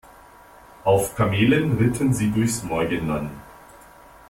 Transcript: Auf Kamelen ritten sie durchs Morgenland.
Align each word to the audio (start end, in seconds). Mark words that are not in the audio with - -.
Auf 0.83 1.13
Kamelen 1.15 1.77
ritten 1.77 2.11
sie 2.15 2.31
durchs 2.31 2.63
Morgenland. 2.63 3.29